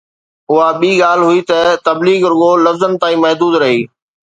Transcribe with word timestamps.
اها 0.51 0.67
ٻي 0.79 0.89
ڳالهه 1.01 1.29
هئي 1.31 1.41
ته 1.49 1.59
تبليغ 1.87 2.19
رڳو 2.31 2.51
لفظن 2.65 2.91
تائين 3.01 3.19
محدود 3.23 3.53
رهي. 3.61 3.79